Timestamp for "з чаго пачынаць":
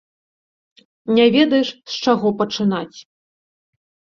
1.97-2.97